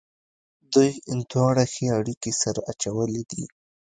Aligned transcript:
دوی 0.73 0.91
دواړو 1.31 1.63
ښې 1.73 1.85
اړېکې 1.97 2.31
سره 2.41 2.59
اچولې 2.71 3.23
دي. 3.31 3.45